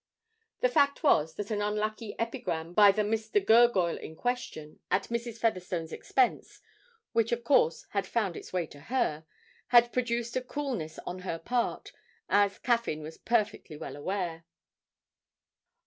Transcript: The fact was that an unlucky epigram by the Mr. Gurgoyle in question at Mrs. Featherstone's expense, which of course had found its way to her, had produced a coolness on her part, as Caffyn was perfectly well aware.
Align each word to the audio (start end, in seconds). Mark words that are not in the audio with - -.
The 0.61 0.69
fact 0.69 1.03
was 1.03 1.35
that 1.35 1.51
an 1.51 1.61
unlucky 1.61 2.15
epigram 2.17 2.73
by 2.73 2.91
the 2.91 3.03
Mr. 3.03 3.39
Gurgoyle 3.39 3.99
in 3.99 4.15
question 4.15 4.79
at 4.89 5.09
Mrs. 5.09 5.37
Featherstone's 5.37 5.91
expense, 5.93 6.59
which 7.11 7.31
of 7.31 7.43
course 7.43 7.85
had 7.91 8.07
found 8.07 8.35
its 8.35 8.51
way 8.51 8.65
to 8.65 8.79
her, 8.79 9.25
had 9.67 9.93
produced 9.93 10.35
a 10.35 10.41
coolness 10.41 10.97
on 11.05 11.19
her 11.19 11.37
part, 11.37 11.91
as 12.29 12.57
Caffyn 12.57 13.03
was 13.03 13.19
perfectly 13.19 13.77
well 13.77 13.95
aware. 13.95 14.43